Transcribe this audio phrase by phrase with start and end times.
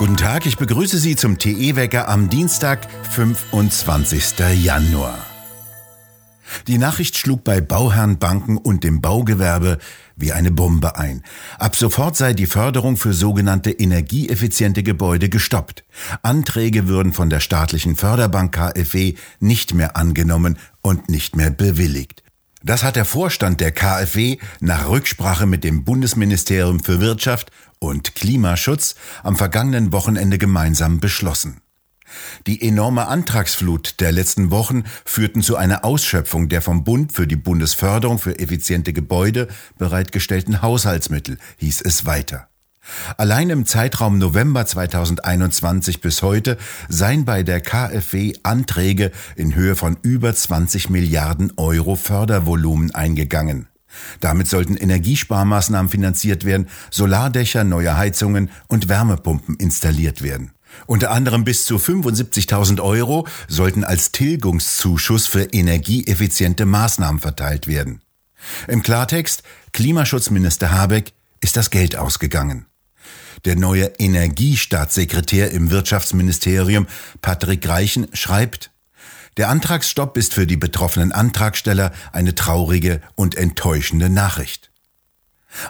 [0.00, 4.32] Guten Tag, ich begrüße Sie zum TE-Wecker am Dienstag, 25.
[4.54, 5.18] Januar.
[6.68, 9.76] Die Nachricht schlug bei Bauherren, Banken und dem Baugewerbe
[10.16, 11.22] wie eine Bombe ein.
[11.58, 15.84] Ab sofort sei die Förderung für sogenannte energieeffiziente Gebäude gestoppt.
[16.22, 22.22] Anträge würden von der staatlichen Förderbank KfW nicht mehr angenommen und nicht mehr bewilligt.
[22.62, 28.96] Das hat der Vorstand der KfW nach Rücksprache mit dem Bundesministerium für Wirtschaft und Klimaschutz
[29.22, 31.62] am vergangenen Wochenende gemeinsam beschlossen.
[32.46, 37.36] Die enorme Antragsflut der letzten Wochen führten zu einer Ausschöpfung der vom Bund für die
[37.36, 42.49] Bundesförderung für effiziente Gebäude bereitgestellten Haushaltsmittel, hieß es weiter.
[43.16, 46.56] Allein im Zeitraum November 2021 bis heute
[46.88, 53.68] seien bei der KfW Anträge in Höhe von über 20 Milliarden Euro Fördervolumen eingegangen.
[54.20, 60.52] Damit sollten Energiesparmaßnahmen finanziert werden, Solardächer, neue Heizungen und Wärmepumpen installiert werden.
[60.86, 68.00] Unter anderem bis zu 75.000 Euro sollten als Tilgungszuschuss für energieeffiziente Maßnahmen verteilt werden.
[68.68, 72.66] Im Klartext, Klimaschutzminister Habeck ist das Geld ausgegangen.
[73.44, 76.86] Der neue Energiestaatssekretär im Wirtschaftsministerium,
[77.22, 78.70] Patrick Reichen, schreibt,
[79.36, 84.70] der Antragsstopp ist für die betroffenen Antragsteller eine traurige und enttäuschende Nachricht.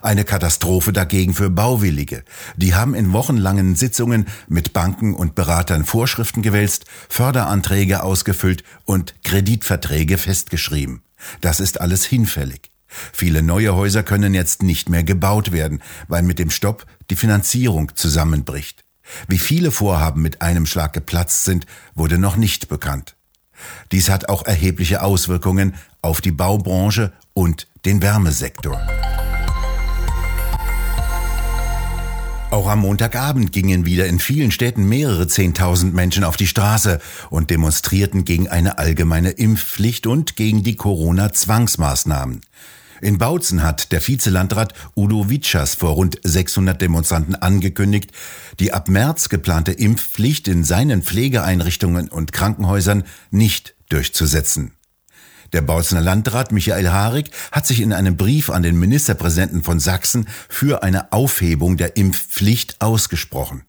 [0.02, 2.24] Eine Katastrophe dagegen für Bauwillige.
[2.56, 10.18] Die haben in wochenlangen Sitzungen mit Banken und Beratern Vorschriften gewälzt, Förderanträge ausgefüllt und Kreditverträge
[10.18, 11.02] festgeschrieben.
[11.40, 12.69] Das ist alles hinfällig.
[13.12, 17.94] Viele neue Häuser können jetzt nicht mehr gebaut werden, weil mit dem Stopp die Finanzierung
[17.94, 18.84] zusammenbricht.
[19.28, 23.16] Wie viele Vorhaben mit einem Schlag geplatzt sind, wurde noch nicht bekannt.
[23.92, 28.80] Dies hat auch erhebliche Auswirkungen auf die Baubranche und den Wärmesektor.
[32.50, 37.48] Auch am Montagabend gingen wieder in vielen Städten mehrere Zehntausend Menschen auf die Straße und
[37.48, 42.40] demonstrierten gegen eine allgemeine Impfpflicht und gegen die Corona-Zwangsmaßnahmen.
[43.00, 48.12] In Bautzen hat der Vizelandrat Udo Witschers vor rund 600 Demonstranten angekündigt,
[48.58, 54.72] die ab März geplante Impfpflicht in seinen Pflegeeinrichtungen und Krankenhäusern nicht durchzusetzen.
[55.52, 60.28] Der Bautzener Landrat Michael Harig hat sich in einem Brief an den Ministerpräsidenten von Sachsen
[60.48, 63.62] für eine Aufhebung der Impfpflicht ausgesprochen.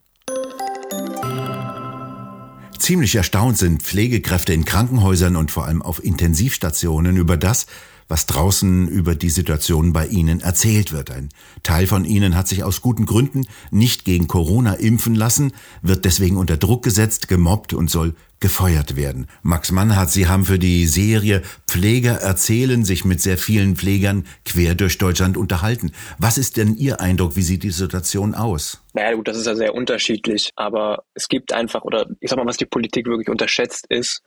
[2.78, 7.68] Ziemlich erstaunt sind Pflegekräfte in Krankenhäusern und vor allem auf Intensivstationen über das,
[8.12, 11.12] was draußen über die Situation bei ihnen erzählt wird.
[11.12, 11.30] Ein
[11.64, 16.36] Teil von ihnen hat sich aus guten Gründen nicht gegen Corona impfen lassen, wird deswegen
[16.36, 19.28] unter Druck gesetzt, gemobbt und soll gefeuert werden.
[19.44, 24.76] Max Mannhardt, Sie haben für die Serie Pfleger erzählen sich mit sehr vielen Pflegern quer
[24.76, 25.94] durch Deutschland unterhalten.
[26.18, 27.38] Was ist denn Ihr Eindruck?
[27.38, 28.84] Wie sieht die Situation aus?
[28.94, 30.52] Naja, gut, das ist ja sehr unterschiedlich.
[30.58, 34.22] Aber es gibt einfach, oder ich sag mal, was die Politik wirklich unterschätzt ist,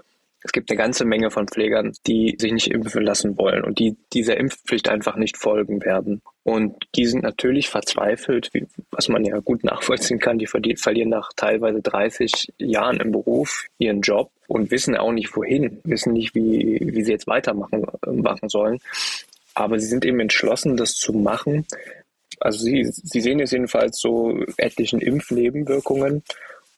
[0.45, 3.97] es gibt eine ganze Menge von Pflegern, die sich nicht impfen lassen wollen und die
[4.13, 6.21] dieser Impfpflicht einfach nicht folgen werden.
[6.43, 10.39] Und die sind natürlich verzweifelt, wie, was man ja gut nachvollziehen kann.
[10.39, 15.81] Die verlieren nach teilweise 30 Jahren im Beruf ihren Job und wissen auch nicht wohin,
[15.85, 18.81] wissen nicht, wie, wie sie jetzt weitermachen machen sollen.
[19.55, 21.67] Aber sie sind eben entschlossen, das zu machen.
[22.39, 26.23] Also sie, sie sehen es jedenfalls so etlichen Impfnebenwirkungen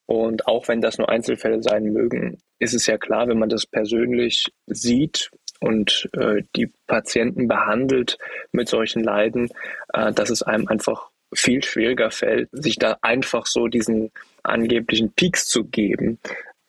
[0.06, 3.67] und auch wenn das nur Einzelfälle sein mögen, ist es ja klar, wenn man das
[3.67, 5.31] persönlich sieht
[5.61, 8.19] und äh, die Patienten behandelt
[8.53, 9.50] mit solchen Leiden,
[9.93, 14.12] äh, dass es einem einfach viel schwieriger fällt, sich da einfach so diesen
[14.45, 16.21] angeblichen Peaks zu geben.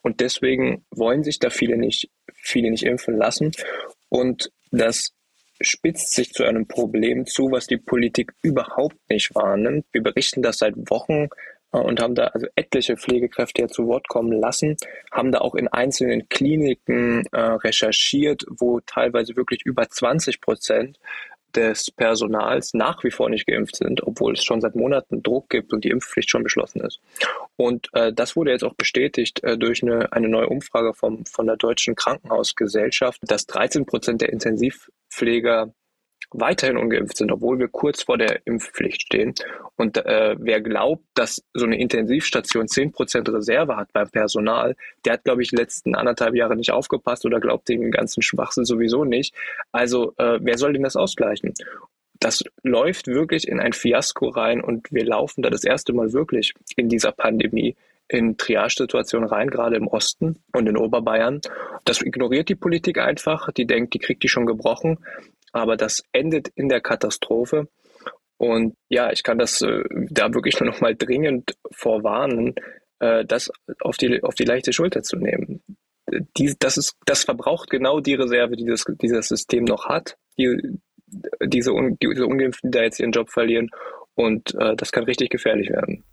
[0.01, 3.51] Und deswegen wollen sich da viele nicht, viele nicht impfen lassen.
[4.09, 5.13] Und das
[5.61, 9.85] spitzt sich zu einem Problem zu, was die Politik überhaupt nicht wahrnimmt.
[9.91, 11.29] Wir berichten das seit Wochen
[11.71, 14.77] und haben da also etliche Pflegekräfte ja zu Wort kommen lassen,
[15.11, 20.99] haben da auch in einzelnen Kliniken äh, recherchiert, wo teilweise wirklich über 20 Prozent
[21.55, 25.73] des Personals nach wie vor nicht geimpft sind, obwohl es schon seit Monaten Druck gibt
[25.73, 26.99] und die Impfpflicht schon beschlossen ist.
[27.55, 31.47] Und äh, das wurde jetzt auch bestätigt äh, durch eine, eine neue Umfrage vom, von
[31.47, 35.73] der Deutschen Krankenhausgesellschaft, dass 13 Prozent der Intensivpfleger
[36.31, 39.33] weiterhin ungeimpft sind, obwohl wir kurz vor der Impfpflicht stehen.
[39.75, 44.75] Und äh, wer glaubt, dass so eine Intensivstation zehn Prozent Reserve hat beim Personal,
[45.05, 48.65] der hat, glaube ich, die letzten anderthalb Jahre nicht aufgepasst oder glaubt den ganzen Schwachsinn
[48.65, 49.33] sowieso nicht.
[49.71, 51.53] Also äh, wer soll denn das ausgleichen?
[52.19, 56.53] Das läuft wirklich in ein Fiasko rein und wir laufen da das erste Mal wirklich
[56.75, 57.75] in dieser Pandemie
[58.09, 61.41] in Triage-Situationen rein, gerade im Osten und in Oberbayern.
[61.83, 63.51] Das ignoriert die Politik einfach.
[63.51, 64.97] Die denkt, die kriegt die schon gebrochen
[65.57, 67.67] aber das endet in der Katastrophe.
[68.37, 72.53] Und ja, ich kann das äh, da wirklich nur noch mal dringend vorwarnen,
[72.99, 73.51] äh, das
[73.81, 75.61] auf die, auf die leichte Schulter zu nehmen.
[76.37, 80.17] Die, das, ist, das verbraucht genau die Reserve, die das, dieses System noch hat.
[80.37, 80.79] Die,
[81.43, 81.71] diese,
[82.01, 83.69] diese Ungeimpften, die da jetzt ihren Job verlieren.
[84.15, 86.03] Und äh, das kann richtig gefährlich werden.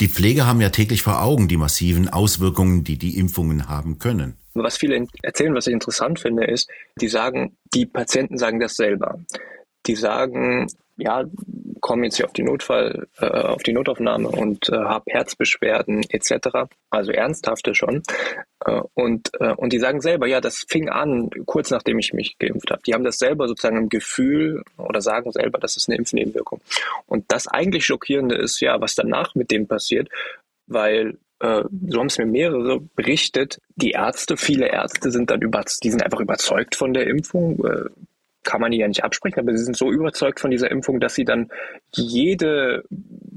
[0.00, 4.36] Die Pfleger haben ja täglich vor Augen die massiven Auswirkungen, die die Impfungen haben können.
[4.54, 6.70] Was viele erzählen, was ich interessant finde, ist,
[7.00, 9.18] die sagen, die Patienten sagen das selber.
[9.86, 11.24] Die sagen, ja,
[11.80, 16.70] komme jetzt hier auf die Notfall, äh, auf die Notaufnahme und äh, habe Herzbeschwerden etc.
[16.88, 18.02] Also ernsthafte schon.
[18.64, 22.38] Äh, und, äh, und die sagen selber, ja, das fing an kurz nachdem ich mich
[22.38, 22.82] geimpft habe.
[22.86, 26.60] Die haben das selber sozusagen im Gefühl oder sagen selber, das ist eine Impfnebenwirkung.
[27.06, 30.08] Und das eigentlich Schockierende ist ja, was danach mit dem passiert,
[30.66, 35.90] weil so haben es mir mehrere berichtet, die Ärzte, viele Ärzte sind dann über, die
[35.90, 37.88] sind einfach überzeugt von der Impfung, äh,
[38.44, 41.14] kann man die ja nicht absprechen, aber sie sind so überzeugt von dieser Impfung, dass
[41.14, 41.50] sie dann
[41.94, 42.84] jede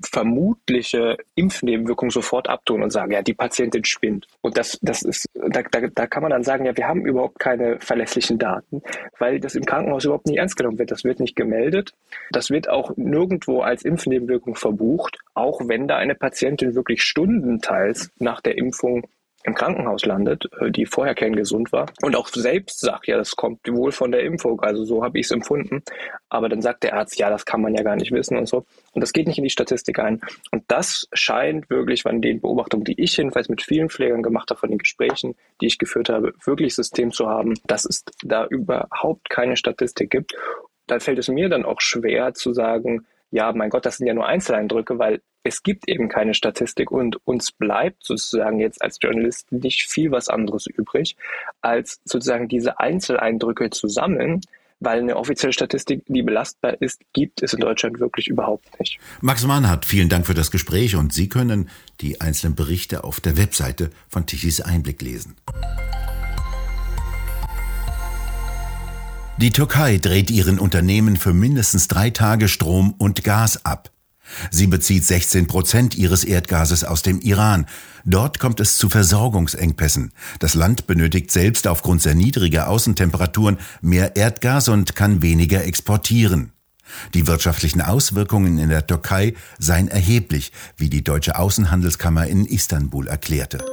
[0.06, 4.27] vermutliche Impfnebenwirkung sofort abtun und sagen, ja, die Patientin spinnt.
[4.42, 7.39] Und das, das ist, da, da, da kann man dann sagen, ja, wir haben überhaupt
[7.39, 8.81] keine verlässlichen Daten,
[9.18, 10.92] weil das im Krankenhaus überhaupt nicht ernst genommen wird.
[10.92, 11.94] Das wird nicht gemeldet.
[12.31, 18.42] Das wird auch nirgendwo als Impfnebenwirkung verbucht, auch wenn da eine Patientin wirklich stundenteils nach
[18.42, 19.07] der Impfung
[19.47, 23.59] im Krankenhaus landet, äh, die vorher kerngesund war und auch selbst sagt, ja, das kommt
[23.67, 25.81] wohl von der Impfung, also so habe ich es empfunden.
[26.29, 28.65] Aber dann sagt der Arzt, ja, das kann man ja gar nicht wissen und so.
[28.91, 30.21] Und das geht nicht in die Statistik ein.
[30.51, 34.59] Und das scheint wirklich von den Beobachtungen, die ich jedenfalls mit vielen Pflegern gemacht habe,
[34.59, 39.29] von den Gesprächen, die ich geführt habe, wirklich System zu haben, dass es da überhaupt
[39.29, 40.35] keine Statistik gibt.
[40.88, 44.13] Da fällt es mir dann auch schwer zu sagen, ja, mein Gott, das sind ja
[44.13, 49.49] nur Einzeleindrücke, weil es gibt eben keine Statistik und uns bleibt sozusagen jetzt als Journalist
[49.51, 51.15] nicht viel was anderes übrig,
[51.61, 54.41] als sozusagen diese Einzeleindrücke zu sammeln,
[54.81, 58.99] weil eine offizielle Statistik, die belastbar ist, gibt es in Deutschland wirklich überhaupt nicht.
[59.21, 61.69] Max Mahnhardt, vielen Dank für das Gespräch und Sie können
[62.01, 65.38] die einzelnen Berichte auf der Webseite von Tichys Einblick lesen.
[69.38, 73.91] Die Türkei dreht ihren Unternehmen für mindestens drei Tage Strom und Gas ab.
[74.51, 77.65] Sie bezieht 16 Prozent ihres Erdgases aus dem Iran.
[78.06, 80.12] Dort kommt es zu Versorgungsengpässen.
[80.39, 86.51] Das Land benötigt selbst aufgrund sehr niedriger Außentemperaturen mehr Erdgas und kann weniger exportieren.
[87.13, 93.63] Die wirtschaftlichen Auswirkungen in der Türkei seien erheblich, wie die deutsche Außenhandelskammer in Istanbul erklärte.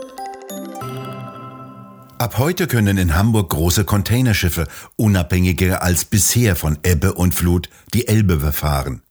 [2.18, 4.66] Ab heute können in Hamburg große Containerschiffe
[4.96, 9.02] unabhängiger als bisher von Ebbe und Flut die Elbe befahren.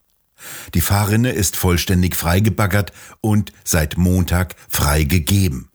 [0.74, 2.92] Die Fahrrinne ist vollständig freigebaggert
[3.22, 5.70] und seit Montag freigegeben.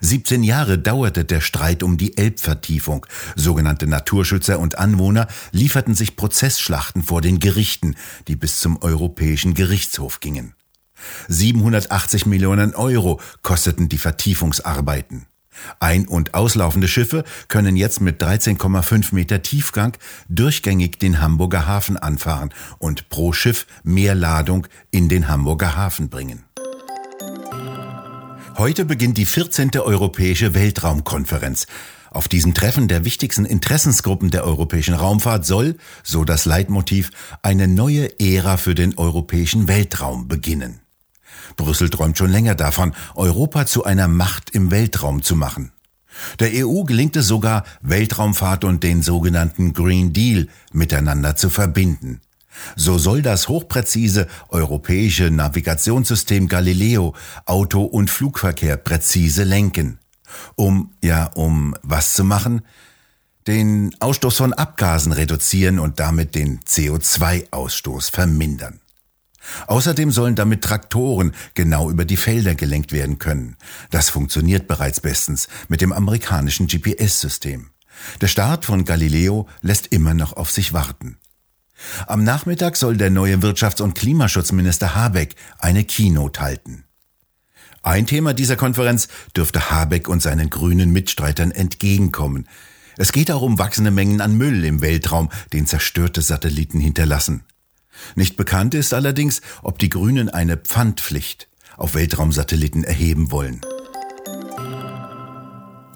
[0.00, 3.06] 17 Jahre dauerte der Streit um die Elbvertiefung.
[3.34, 7.96] Sogenannte Naturschützer und Anwohner lieferten sich Prozessschlachten vor den Gerichten,
[8.28, 10.54] die bis zum Europäischen Gerichtshof gingen.
[11.28, 15.26] 780 Millionen Euro kosteten die Vertiefungsarbeiten.
[15.80, 19.96] Ein- und auslaufende Schiffe können jetzt mit 13,5 Meter Tiefgang
[20.28, 26.44] durchgängig den Hamburger Hafen anfahren und pro Schiff mehr Ladung in den Hamburger Hafen bringen.
[28.58, 29.70] Heute beginnt die 14.
[29.78, 31.66] Europäische Weltraumkonferenz.
[32.10, 37.10] Auf diesem Treffen der wichtigsten Interessensgruppen der europäischen Raumfahrt soll, so das Leitmotiv,
[37.40, 40.81] eine neue Ära für den europäischen Weltraum beginnen.
[41.56, 45.72] Brüssel träumt schon länger davon, Europa zu einer Macht im Weltraum zu machen.
[46.40, 52.20] Der EU gelingt es sogar, Weltraumfahrt und den sogenannten Green Deal miteinander zu verbinden.
[52.76, 57.14] So soll das hochpräzise europäische Navigationssystem Galileo
[57.46, 59.98] Auto- und Flugverkehr präzise lenken.
[60.54, 62.62] Um, ja, um was zu machen?
[63.46, 68.81] Den Ausstoß von Abgasen reduzieren und damit den CO2-Ausstoß vermindern.
[69.66, 73.56] Außerdem sollen damit Traktoren genau über die Felder gelenkt werden können.
[73.90, 77.70] Das funktioniert bereits bestens mit dem amerikanischen GPS-System.
[78.20, 81.18] Der Start von Galileo lässt immer noch auf sich warten.
[82.06, 86.84] Am Nachmittag soll der neue Wirtschafts- und Klimaschutzminister Habeck eine Keynote halten.
[87.82, 92.46] Ein Thema dieser Konferenz dürfte Habeck und seinen grünen Mitstreitern entgegenkommen.
[92.96, 97.42] Es geht auch um wachsende Mengen an Müll im Weltraum, den zerstörte Satelliten hinterlassen.
[98.14, 103.60] Nicht bekannt ist allerdings, ob die Grünen eine Pfandpflicht auf Weltraumsatelliten erheben wollen.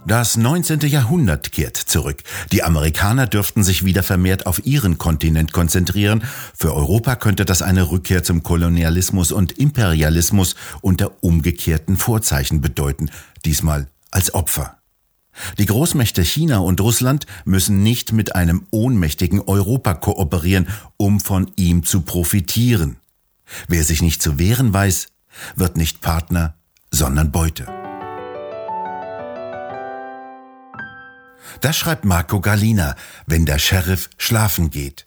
[0.07, 0.81] Das 19.
[0.83, 2.23] Jahrhundert kehrt zurück.
[2.53, 6.23] Die Amerikaner dürften sich wieder vermehrt auf ihren Kontinent konzentrieren.
[6.57, 13.11] Für Europa könnte das eine Rückkehr zum Kolonialismus und Imperialismus unter umgekehrten Vorzeichen bedeuten,
[13.45, 14.76] diesmal als Opfer.
[15.59, 21.85] Die Großmächte China und Russland müssen nicht mit einem ohnmächtigen Europa kooperieren, um von ihm
[21.85, 22.97] zu profitieren.
[23.69, 25.09] Wer sich nicht zu wehren weiß,
[25.55, 26.55] wird nicht Partner,
[26.91, 27.67] sondern Beute.
[31.61, 35.07] Das schreibt Marco Galina, wenn der Sheriff schlafen geht.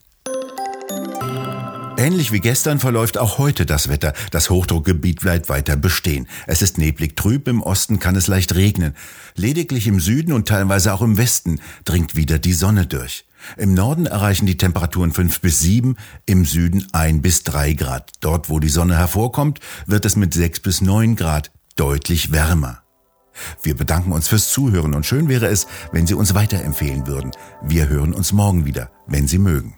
[2.01, 4.13] Ähnlich wie gestern verläuft auch heute das Wetter.
[4.31, 6.27] Das Hochdruckgebiet bleibt weiter bestehen.
[6.47, 8.95] Es ist neblig trüb, im Osten kann es leicht regnen.
[9.35, 13.25] Lediglich im Süden und teilweise auch im Westen dringt wieder die Sonne durch.
[13.55, 18.11] Im Norden erreichen die Temperaturen 5 bis 7, im Süden 1 bis 3 Grad.
[18.19, 22.81] Dort, wo die Sonne hervorkommt, wird es mit 6 bis 9 Grad deutlich wärmer.
[23.61, 27.29] Wir bedanken uns fürs Zuhören und schön wäre es, wenn Sie uns weiterempfehlen würden.
[27.61, 29.75] Wir hören uns morgen wieder, wenn Sie mögen.